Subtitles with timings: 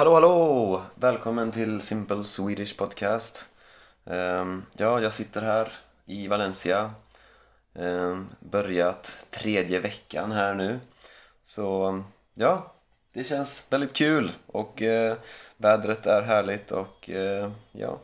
[0.00, 0.82] Hallå hallå!
[0.94, 3.48] Välkommen till Simple Swedish Podcast.
[4.04, 5.72] Um, ja, jag sitter här
[6.06, 6.94] i Valencia.
[7.74, 10.80] Um, börjat tredje veckan här nu.
[11.44, 12.02] Så
[12.34, 12.72] ja,
[13.12, 15.14] det känns väldigt kul och uh,
[15.56, 17.98] vädret är härligt och uh, ja,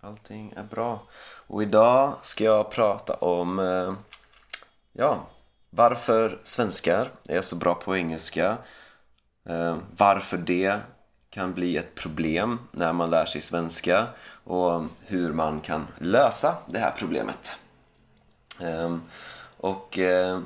[0.00, 1.02] allting är bra.
[1.46, 3.94] Och idag ska jag prata om uh,
[4.92, 5.26] ja,
[5.70, 8.58] varför svenskar är så bra på engelska.
[9.44, 10.80] Ehm, varför det
[11.30, 14.06] kan bli ett problem när man lär sig svenska
[14.44, 17.56] och hur man kan lösa det här problemet.
[18.60, 19.02] Ehm,
[19.56, 20.40] och eh,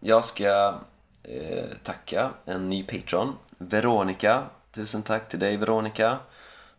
[0.00, 0.74] jag ska
[1.22, 4.44] eh, tacka en ny patron, Veronica.
[4.70, 6.18] Tusen tack till dig Veronica.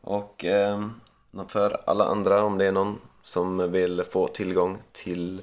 [0.01, 1.01] Och ehm,
[1.47, 5.41] för alla andra, om det är någon som vill få tillgång till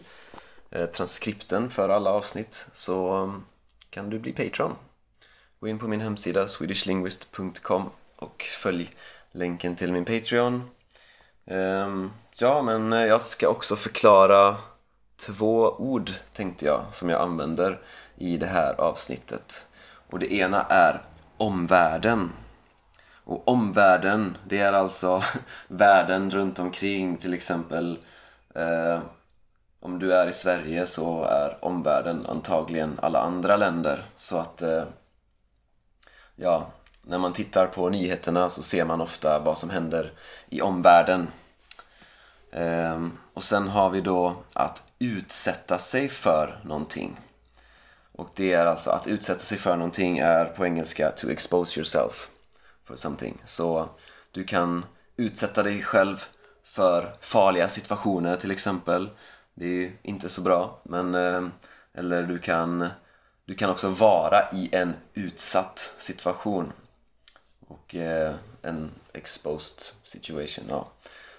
[0.71, 3.45] eh, transkripten för alla avsnitt så ehm,
[3.91, 4.73] kan du bli patron.
[5.60, 8.91] Gå in på min hemsida swedishlinguist.com och följ
[9.33, 10.71] länken till min Patreon.
[11.47, 14.57] Ehm, ja, men eh, jag ska också förklara
[15.17, 17.81] två ord tänkte jag som jag använder
[18.17, 19.67] i det här avsnittet.
[20.11, 21.03] Och det ena är
[21.37, 22.33] omvärlden.
[23.25, 25.23] Och omvärlden, det är alltså
[25.69, 27.99] världen runt omkring till exempel
[28.55, 29.01] eh,
[29.81, 34.03] om du är i Sverige så är omvärlden antagligen alla andra länder.
[34.17, 34.85] Så att eh,
[36.37, 36.67] ja,
[37.09, 40.12] när man tittar på nyheterna så ser man ofta vad som händer
[40.49, 41.29] i omvärlden.
[42.52, 47.21] Ehm, och sen har vi då att utsätta sig för någonting.
[48.13, 52.29] Och det är alltså att utsätta sig för någonting är på engelska to expose yourself
[52.85, 53.43] for something.
[53.45, 53.88] Så
[54.30, 54.85] du kan
[55.16, 56.24] utsätta dig själv
[56.65, 59.10] för farliga situationer till exempel.
[59.54, 61.48] Det är ju inte så bra, men eh,
[61.95, 62.88] eller du kan
[63.45, 66.72] du kan också vara i en utsatt situation
[67.69, 70.65] och eh, en exposed situation.
[70.69, 70.89] Ja.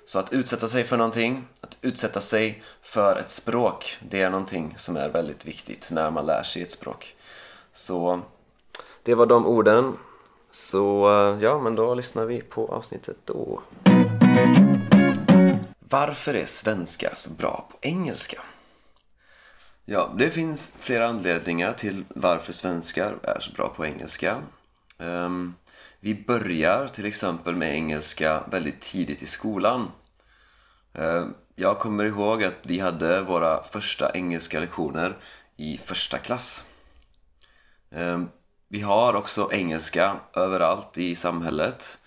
[0.06, 4.74] Så att utsätta sig för någonting, att utsätta sig för ett språk, det är någonting
[4.78, 7.16] som är väldigt viktigt när man lär sig ett språk.
[7.74, 8.22] Så
[9.04, 9.98] det var de orden.
[10.52, 13.62] Så eh, ja, men då lyssnar vi på avsnittet då.
[15.80, 18.42] Varför är svenskar så bra på engelska?
[19.86, 24.42] Ja, det finns flera anledningar till varför svenskar är så bra på engelska.
[24.98, 25.56] Um,
[26.00, 29.92] vi börjar till exempel med engelska väldigt tidigt i skolan.
[30.94, 35.18] Eh, jag kommer ihåg att vi hade våra första engelska lektioner
[35.56, 36.66] i första klass.
[37.92, 38.22] Eh,
[38.68, 41.98] vi har också engelska överallt i samhället.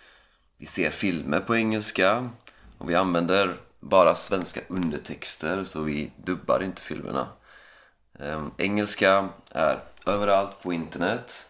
[0.57, 2.31] Vi ser filmer på engelska
[2.79, 7.29] och vi använder bara svenska undertexter så vi dubbar inte filmerna.
[8.19, 11.50] Eh, engelska är överallt på internet.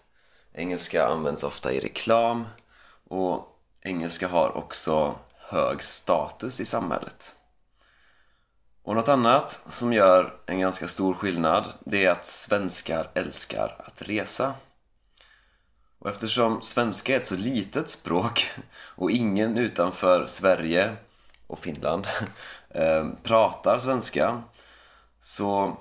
[0.52, 2.46] Engelska används ofta i reklam
[3.08, 7.36] och engelska har också hög status i samhället.
[8.82, 14.02] Och något annat som gör en ganska stor skillnad det är att svenskar älskar att
[14.02, 14.54] resa.
[15.98, 18.50] Och eftersom svenska är ett så litet språk
[18.80, 20.96] och ingen utanför Sverige
[21.46, 22.06] och Finland
[22.68, 24.42] eh, pratar svenska
[25.20, 25.76] så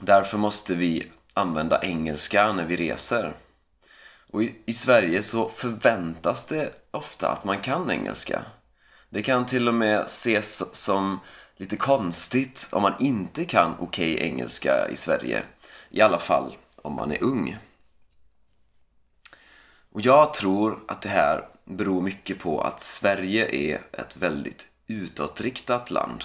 [0.00, 3.32] Därför måste vi använda engelska när vi reser.
[4.30, 8.42] Och i, i, Sverige så förväntas det ofta att man kan engelska.
[9.10, 11.18] Det kan till och med ses som
[11.56, 15.42] lite konstigt om man inte kan okej okay engelska i Sverige.
[15.90, 17.56] I alla fall om man är ung.
[19.92, 25.90] Och jag tror att det här beror mycket på att Sverige är ett väldigt utåtriktat
[25.90, 26.24] land.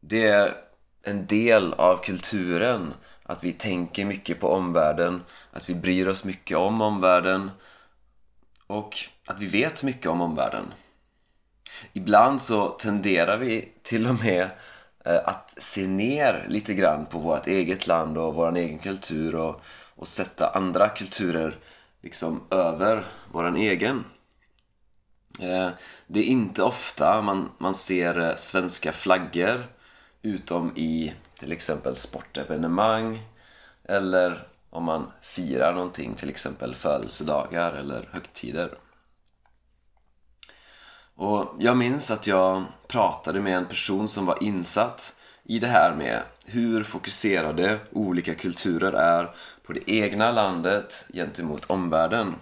[0.00, 0.56] Det är
[1.02, 5.22] en del av kulturen att vi tänker mycket på omvärlden,
[5.52, 7.50] att vi bryr oss mycket om omvärlden
[8.66, 10.72] och att vi vet mycket om omvärlden.
[11.92, 14.42] Ibland så tenderar vi till och med
[15.04, 19.60] eh, att se ner lite grann på vårt eget land och vår egen kultur och,
[19.96, 21.56] och sätta andra kulturer
[22.02, 24.04] liksom över vår egen.
[25.40, 25.68] Eh,
[26.06, 29.66] det är inte ofta man, man ser eh, svenska flaggor
[30.22, 33.22] utom i till exempel sportevenemang
[33.84, 38.74] eller om man firar någonting, till exempel födelsedagar eller högtider.
[41.14, 45.94] Och jag minns att jag pratade med en person som var insatt i det här
[45.94, 52.34] med hur fokuserade olika kulturer är på det egna landet gentemot omvärlden.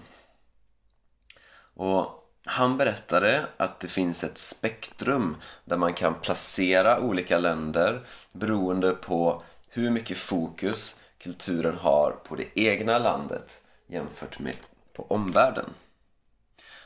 [1.75, 8.01] Och han berättade att det finns ett spektrum där man kan placera olika länder
[8.33, 14.57] beroende på hur mycket fokus kulturen har på det egna landet jämfört med
[14.93, 15.71] på omvärlden.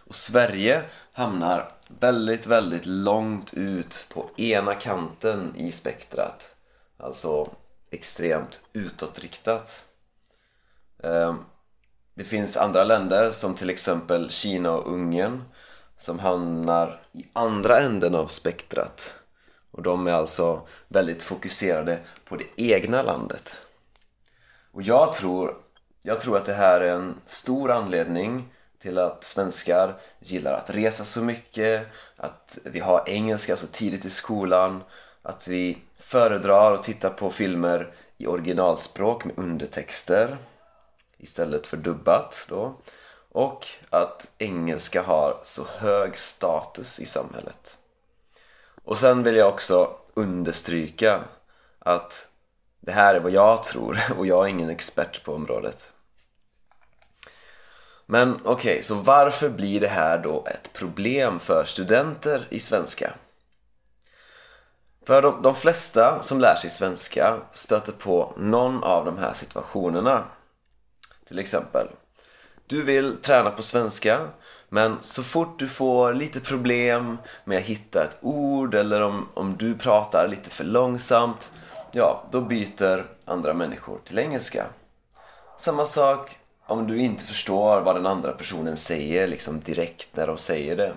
[0.06, 6.56] Och Sverige hamnar väldigt, väldigt långt ut på ena kanten i spektrat.
[6.96, 7.50] Alltså
[7.90, 9.84] extremt utåtriktat.
[11.02, 11.44] Ehm,
[12.14, 15.42] det finns andra länder som till exempel Kina och Ungern
[15.98, 19.14] som hamnar i andra änden av spektrat.
[19.70, 23.58] Och de är alltså väldigt fokuserade på det egna landet.
[24.72, 25.56] Och jag tror,
[26.02, 31.04] jag tror att det här är en stor anledning till att svenskar gillar att resa
[31.04, 34.82] så mycket, att vi har engelska så tidigt i skolan,
[35.22, 40.36] att vi föredrar att titta på filmer i originalspråk med undertexter
[41.24, 42.74] istället för dubbat då
[43.28, 47.76] och att engelska har så hög status i samhället.
[48.84, 51.20] Och sen vill jag också understryka
[51.78, 52.28] att
[52.80, 55.92] det här är vad jag tror och jag är ingen expert på området.
[58.06, 63.12] Men okej, okay, så varför blir det här då ett problem för studenter i svenska?
[65.06, 70.24] För de, de flesta som lär sig svenska stöter på någon av de här situationerna.
[71.28, 71.88] Till exempel,
[72.66, 74.28] du vill träna på svenska
[74.68, 79.56] men så fort du får lite problem med att hitta ett ord eller om, om
[79.56, 81.50] du pratar lite för långsamt
[81.92, 84.66] ja, då byter andra människor till engelska.
[85.58, 90.38] Samma sak om du inte förstår vad den andra personen säger liksom direkt när de
[90.38, 90.94] säger det.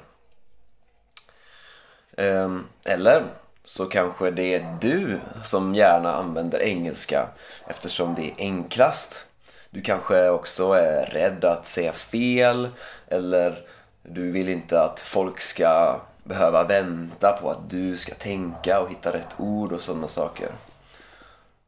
[2.18, 3.24] Ehm, eller
[3.64, 7.30] så kanske det är du som gärna använder engelska
[7.68, 9.27] eftersom det är enklast.
[9.70, 12.70] Du kanske också är rädd att säga fel
[13.08, 13.66] eller
[14.04, 19.14] du vill inte att folk ska behöva vänta på att du ska tänka och hitta
[19.14, 20.50] rätt ord och sådana saker.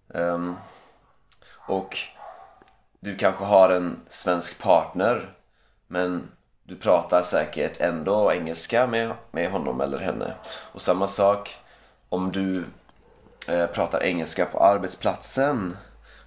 [0.07, 0.57] Um,
[1.51, 1.97] och
[2.99, 5.29] du kanske har en svensk partner
[5.87, 6.27] men
[6.63, 10.33] du pratar säkert ändå engelska med, med honom eller henne.
[10.49, 11.57] Och samma sak
[12.09, 12.65] om du
[13.47, 15.77] eh, pratar engelska på arbetsplatsen.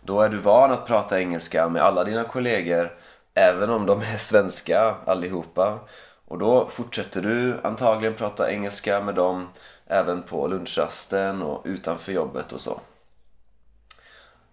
[0.04, 2.92] Då är du van att prata engelska med alla dina kollegor
[3.34, 5.78] även om de är svenska allihopa.
[6.24, 9.48] Och då fortsätter du antagligen prata engelska med dem
[9.86, 12.80] även på lunchrasten och utanför jobbet och så.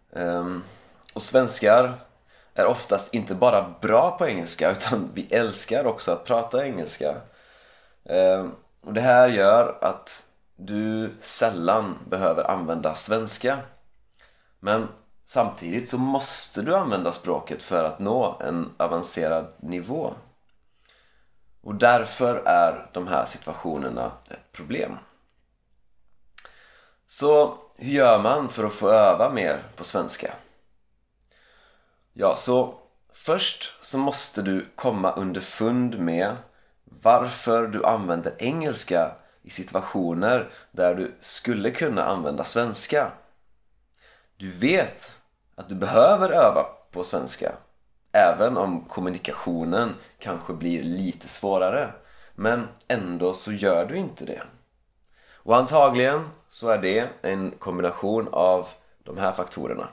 [0.09, 0.63] Um,
[1.13, 1.93] och svenskar
[2.53, 7.15] är oftast inte bara bra på engelska utan vi älskar också att prata engelska.
[8.03, 10.23] Um, och det här gör att
[10.55, 13.57] du sällan behöver använda svenska.
[14.59, 14.87] Men
[15.29, 20.13] samtidigt så måste du använda språket för att nå en avancerad nivå.
[21.61, 24.97] Och därför är de här situationerna ett problem.
[27.07, 30.33] Så hur gör man för att få öva mer på svenska?
[32.13, 32.79] Ja, så
[33.13, 36.37] först så måste du komma underfund med
[36.83, 43.11] varför du använder engelska i situationer där du skulle kunna använda svenska.
[44.37, 45.18] Du vet
[45.59, 47.51] att du behöver öva på svenska
[48.11, 51.93] även om kommunikationen kanske blir lite svårare
[52.35, 54.41] men ändå så gör du inte det.
[55.33, 58.67] Och antagligen så är det en kombination av
[59.03, 59.87] de här faktorerna.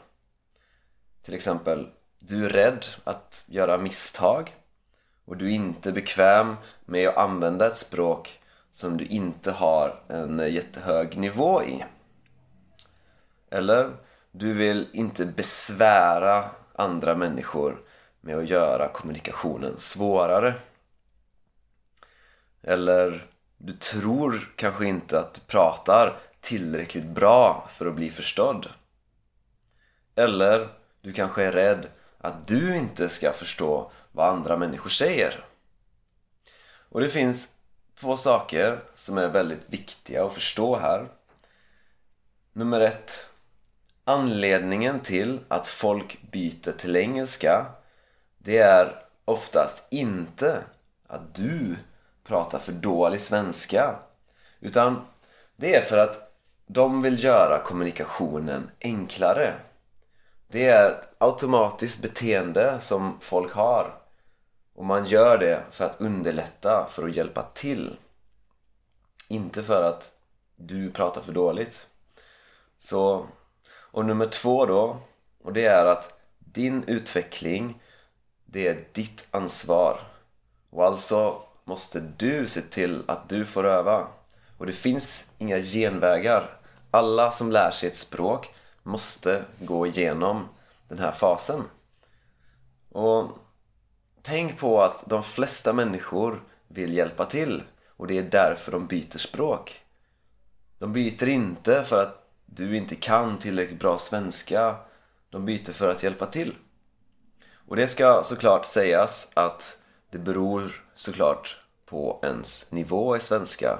[1.22, 4.54] Till exempel, du är rädd att göra misstag
[5.24, 8.40] och du är inte bekväm med att använda ett språk
[8.72, 11.84] som du inte har en jättehög nivå i.
[13.50, 13.92] Eller,
[14.38, 17.80] du vill inte besvära andra människor
[18.20, 20.54] med att göra kommunikationen svårare.
[22.62, 23.24] Eller,
[23.58, 28.68] du tror kanske inte att du pratar tillräckligt bra för att bli förstådd.
[30.14, 30.68] Eller
[31.00, 31.88] du kanske är rädd
[32.18, 35.44] att du inte ska förstå vad andra människor säger.
[36.88, 37.52] Och det finns
[37.94, 41.08] två saker som är väldigt viktiga att förstå här.
[42.52, 43.30] Nummer ett.
[44.08, 47.66] Anledningen till att folk byter till engelska
[48.38, 50.64] det är oftast inte
[51.06, 51.76] att du
[52.24, 53.96] pratar för dålig svenska
[54.60, 55.06] utan
[55.56, 56.36] det är för att
[56.66, 59.54] de vill göra kommunikationen enklare.
[60.48, 63.98] Det är ett automatiskt beteende som folk har
[64.74, 67.96] och man gör det för att underlätta, för att hjälpa till.
[69.28, 70.12] Inte för att
[70.56, 71.86] du pratar för dåligt.
[72.78, 73.26] Så,
[73.96, 74.96] och nummer två då,
[75.42, 77.80] och det är att din utveckling,
[78.46, 80.00] det är ditt ansvar.
[80.70, 84.08] Och alltså måste du se till att du får öva.
[84.58, 86.58] Och det finns inga genvägar.
[86.90, 90.48] Alla som lär sig ett språk måste gå igenom
[90.88, 91.62] den här fasen.
[92.88, 93.28] Och
[94.22, 97.62] tänk på att de flesta människor vill hjälpa till
[97.96, 99.80] och det är därför de byter språk.
[100.78, 104.76] De byter inte för att du inte kan tillräckligt bra svenska.
[105.30, 106.54] De byter för att hjälpa till.
[107.68, 109.78] Och det ska såklart sägas att
[110.10, 113.78] det beror såklart på ens nivå i svenska.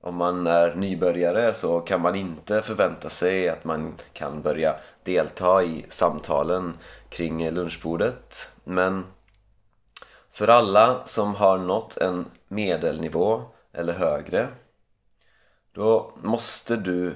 [0.00, 5.62] Om man är nybörjare så kan man inte förvänta sig att man kan börja delta
[5.62, 6.78] i samtalen
[7.08, 8.52] kring lunchbordet.
[8.64, 9.04] Men
[10.30, 14.48] för alla som har nått en medelnivå eller högre
[15.72, 17.14] då måste du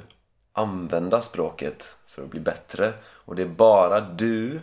[0.53, 4.61] använda språket för att bli bättre och det är bara du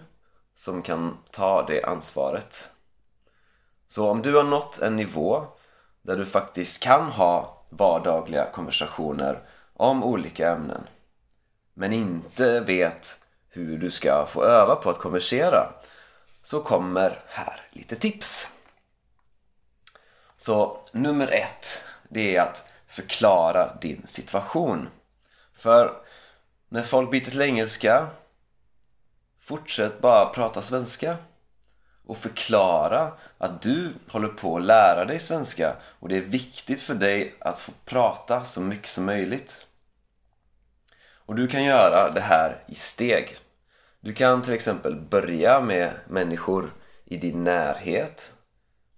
[0.55, 2.69] som kan ta det ansvaret.
[3.87, 5.45] Så om du har nått en nivå
[6.01, 9.39] där du faktiskt kan ha vardagliga konversationer
[9.73, 10.87] om olika ämnen
[11.73, 15.73] men inte vet hur du ska få öva på att konversera
[16.43, 18.47] så kommer här lite tips.
[20.37, 24.89] Så nummer ett, det är att förklara din situation.
[25.59, 25.93] För
[26.69, 28.07] när folk byter till engelska
[29.49, 31.17] Fortsätt bara prata svenska
[32.05, 36.93] och förklara att du håller på att lära dig svenska och det är viktigt för
[36.93, 39.67] dig att få prata så mycket som möjligt.
[41.01, 43.37] Och du kan göra det här i steg.
[43.99, 46.73] Du kan till exempel börja med människor
[47.05, 48.33] i din närhet.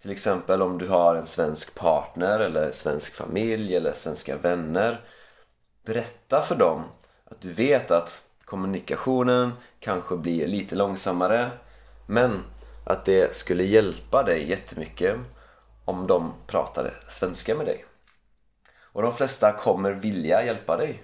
[0.01, 5.01] Till exempel om du har en svensk partner eller svensk familj eller svenska vänner.
[5.85, 6.83] Berätta för dem
[7.25, 11.51] att du vet att kommunikationen kanske blir lite långsammare
[12.07, 12.43] men
[12.85, 15.15] att det skulle hjälpa dig jättemycket
[15.85, 17.85] om de pratade svenska med dig.
[18.81, 21.03] Och de flesta kommer vilja hjälpa dig.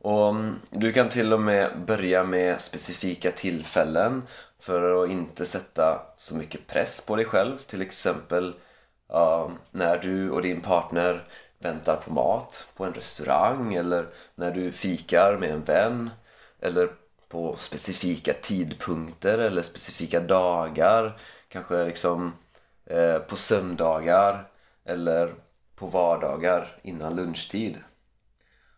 [0.00, 4.22] Och mm, du kan till och med börja med specifika tillfällen
[4.60, 7.56] för att inte sätta så mycket press på dig själv.
[7.56, 8.54] Till exempel
[9.14, 11.24] uh, när du och din partner
[11.58, 16.10] väntar på mat på en restaurang eller när du fikar med en vän
[16.60, 16.90] eller
[17.28, 22.32] på specifika tidpunkter eller specifika dagar kanske liksom
[22.86, 24.48] eh, på söndagar
[24.84, 25.34] eller
[25.74, 27.76] på vardagar innan lunchtid.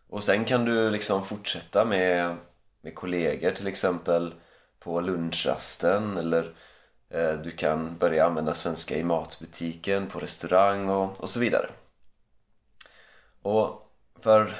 [0.09, 2.35] Och sen kan du liksom fortsätta med,
[2.81, 4.33] med kollegor till exempel
[4.79, 6.53] på lunchrasten eller
[7.09, 11.69] eh, du kan börja använda svenska i matbutiken, på restaurang och, och så vidare
[13.41, 13.83] och
[14.21, 14.55] för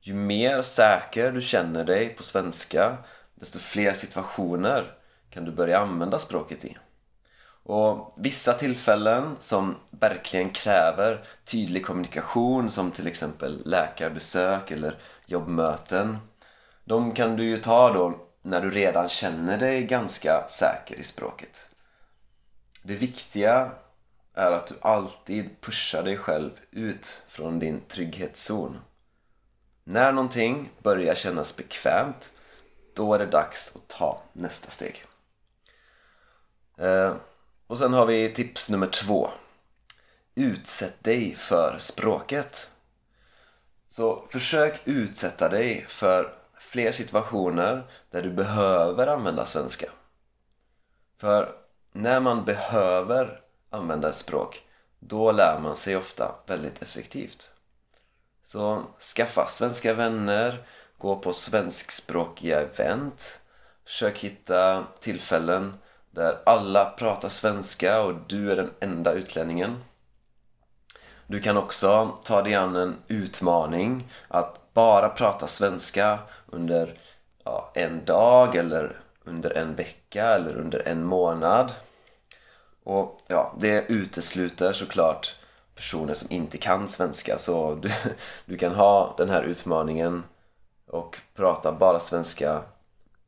[0.00, 2.96] ju mer säker du känner dig på svenska
[3.34, 4.96] desto fler situationer
[5.30, 6.76] kan du börja använda språket i.
[7.62, 14.94] Och vissa tillfällen som verkligen kräver tydlig kommunikation som till exempel läkarbesök eller
[15.26, 16.18] jobbmöten
[16.84, 21.68] de kan du ju ta då när du redan känner dig ganska säker i språket.
[22.82, 23.70] Det viktiga
[24.34, 28.78] är att du alltid pushar dig själv ut från din trygghetszon.
[29.84, 32.32] När någonting börjar kännas bekvämt,
[32.94, 35.04] då är det dags att ta nästa steg.
[36.78, 37.14] Eh,
[37.66, 39.30] och sen har vi tips nummer två.
[40.34, 42.70] Utsätt dig för språket.
[43.88, 49.90] Så försök utsätta dig för fler situationer där du behöver använda svenska.
[51.18, 51.54] För
[51.92, 54.62] när man behöver använda ett språk
[55.00, 57.50] då lär man sig ofta väldigt effektivt.
[58.42, 58.82] Så
[59.16, 60.64] skaffa svenska vänner,
[60.98, 63.40] gå på svenskspråkiga event,
[63.84, 65.74] försök hitta tillfällen
[66.10, 69.84] där alla pratar svenska och du är den enda utlänningen.
[71.26, 76.98] Du kan också ta dig an en utmaning att bara prata svenska under
[77.44, 81.72] ja, en dag eller under en vecka eller under en månad.
[82.90, 85.36] Och ja, det utesluter såklart
[85.74, 87.90] personer som inte kan svenska så du,
[88.44, 90.24] du kan ha den här utmaningen
[90.86, 92.62] och prata bara svenska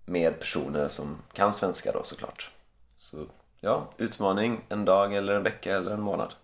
[0.05, 2.51] med personer som kan svenska då såklart.
[2.97, 3.17] Så
[3.61, 6.35] ja, utmaning en dag eller en vecka eller en månad.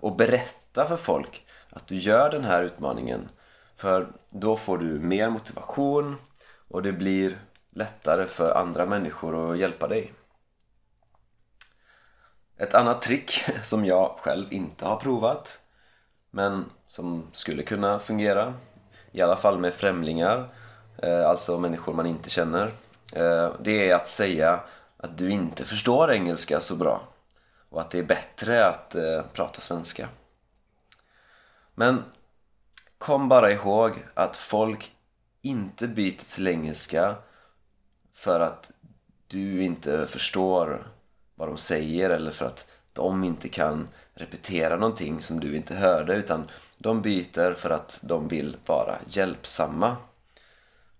[0.00, 3.28] Och berätta för folk att du gör den här utmaningen
[3.76, 6.16] för då får du mer motivation
[6.68, 7.38] och det blir
[7.70, 10.12] lättare för andra människor att hjälpa dig.
[12.56, 15.58] Ett annat trick som jag själv inte har provat
[16.30, 18.54] men som skulle kunna fungera
[19.12, 20.54] i alla fall med främlingar
[21.02, 22.66] eh, alltså människor man inte känner
[23.16, 24.60] eh, det är att säga
[24.96, 27.02] att du inte förstår engelska så bra
[27.72, 30.08] och att det är bättre att eh, prata svenska.
[31.74, 32.04] Men
[32.98, 34.92] kom bara ihåg att folk
[35.42, 37.14] inte byter till engelska
[38.14, 38.72] för att
[39.26, 40.86] du inte förstår
[41.34, 46.14] vad de säger eller för att de inte kan repetera någonting som du inte hörde
[46.14, 49.96] utan de byter för att de vill vara hjälpsamma.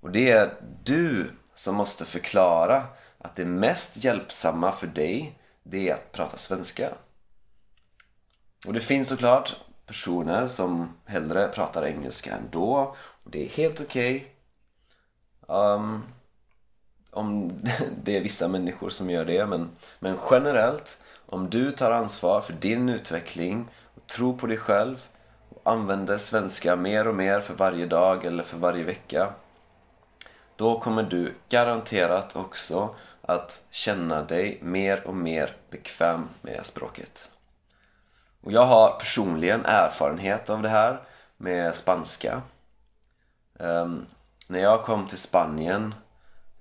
[0.00, 2.84] Och det är du som måste förklara
[3.18, 6.92] att det mest hjälpsamma för dig det är att prata svenska.
[8.66, 14.16] Och det finns såklart personer som hellre pratar engelska ändå och det är helt okej.
[14.16, 15.56] Okay.
[15.56, 16.02] Um,
[17.12, 17.52] om
[18.02, 22.52] det är vissa människor som gör det men, men generellt om du tar ansvar för
[22.52, 25.08] din utveckling och tror på dig själv
[25.48, 29.32] och använder svenska mer och mer för varje dag eller för varje vecka
[30.56, 37.30] då kommer du garanterat också att känna dig mer och mer bekväm med språket.
[38.40, 41.00] Och jag har personligen erfarenhet av det här
[41.36, 42.42] med spanska.
[43.58, 44.06] Um,
[44.46, 45.94] när jag kom till Spanien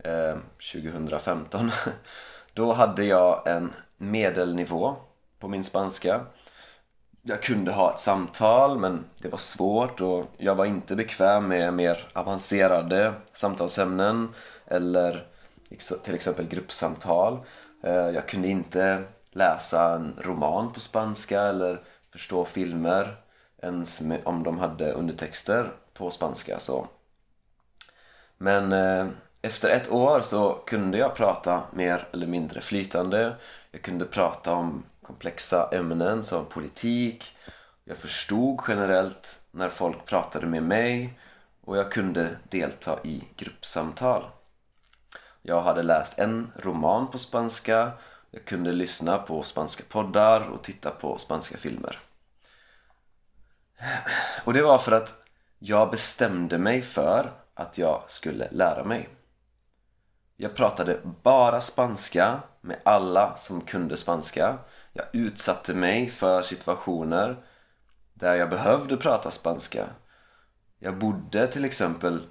[0.03, 0.37] eh,
[0.73, 1.71] 2015
[2.53, 4.95] då hade jag en medelnivå
[5.39, 6.25] på min spanska.
[7.21, 11.73] Jag kunde ha ett samtal men det var svårt och jag var inte bekväm med
[11.73, 14.33] mer avancerade samtalsämnen
[14.65, 15.27] eller
[16.03, 17.39] till exempel gruppsamtal.
[17.83, 21.79] Eh, jag kunde inte läsa en roman på spanska eller
[22.11, 23.15] förstå filmer
[23.61, 26.59] ens om de hade undertexter på spanska.
[26.59, 26.87] Så.
[28.37, 29.07] Men eh,
[29.41, 33.35] efter ett år så kunde jag prata mer eller mindre flytande.
[33.71, 37.37] Jag kunde prata om komplexa ämnen som politik.
[37.83, 41.19] Jag förstod generellt när folk pratade med mig
[41.61, 44.23] och jag kunde delta i gruppsamtal.
[45.41, 47.91] Jag hade läst en roman på spanska
[48.33, 51.99] jag kunde lyssna på spanska poddar och titta på spanska filmer.
[54.43, 55.13] Och det var för att
[55.59, 59.09] jag bestämde mig för att jag skulle lära mig.
[60.41, 64.57] Jag pratade bara spanska med alla som kunde spanska.
[64.93, 67.43] Jag utsatte mig för situationer
[68.13, 69.87] där jag behövde prata spanska.
[70.79, 72.21] Jag bodde till exempel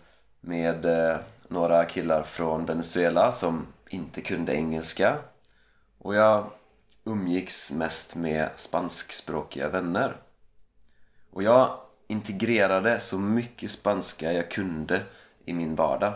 [0.41, 1.19] med eh,
[1.49, 5.19] några killar från Venezuela som inte kunde engelska
[5.99, 6.51] och jag
[7.05, 10.17] umgicks mest med spanskspråkiga vänner.
[11.31, 15.01] Och jag integrerade så mycket spanska jag kunde
[15.45, 16.13] i min vardag.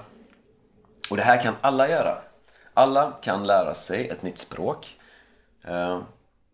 [1.10, 2.18] Och det här kan alla göra.
[2.74, 4.98] Alla kan lära sig ett nytt språk.
[5.64, 6.02] Eh,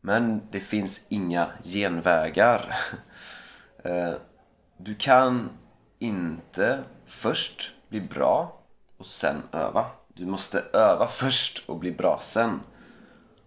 [0.00, 2.76] men det finns inga genvägar.
[3.82, 4.12] Eh,
[4.76, 5.50] du kan
[5.98, 8.60] inte först bli bra
[8.98, 9.86] och sen öva.
[10.08, 12.60] Du måste öva först och bli bra sen.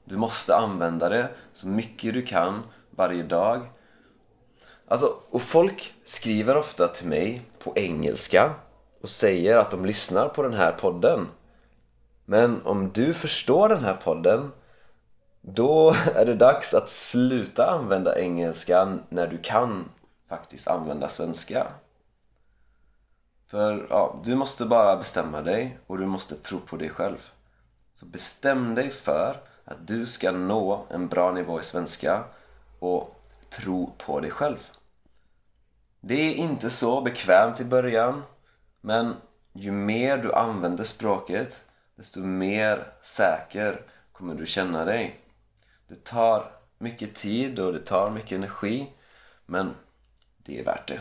[0.06, 3.68] Du måste använda det så mycket du kan varje dag.
[4.88, 8.52] Alltså, och folk skriver ofta till mig på engelska
[9.04, 11.28] och säger att de lyssnar på den här podden.
[12.26, 14.52] Men om du förstår den här podden
[15.42, 19.90] då är det dags att sluta använda engelska när du kan
[20.30, 21.68] faktiskt använda svenska.
[23.48, 27.32] För ja, du måste bara bestämma dig och du måste tro på dig själv.
[27.94, 32.24] Så bestäm dig för att du ska nå en bra nivå i svenska
[32.80, 33.16] och
[33.50, 34.70] tro på dig själv.
[36.02, 38.22] Det är inte så bekvämt i början
[38.86, 39.16] men
[39.54, 41.66] ju mer du använder språket
[41.96, 45.20] desto mer säker kommer du känna dig.
[45.88, 48.88] Det tar mycket tid och det tar mycket energi
[49.46, 49.76] men
[50.38, 51.00] det är värt det.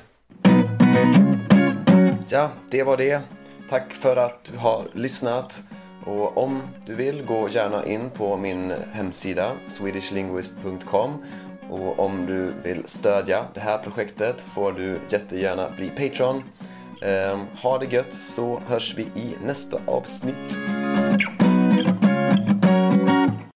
[2.29, 3.21] Ja, det var det.
[3.69, 5.63] Tack för att du har lyssnat.
[6.07, 11.25] Och om du vill, gå gärna in på min hemsida swedishlinguist.com
[11.71, 16.43] och om du vill stödja det här projektet får du jättegärna bli Patreon.
[17.03, 20.82] Ehm, ha det gött så hörs vi i nästa avsnitt.